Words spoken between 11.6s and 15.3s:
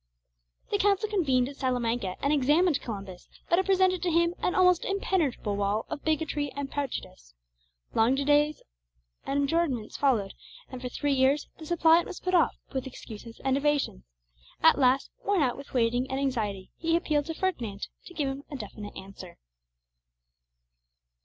suppliant was put off with excuses and evasions. At last,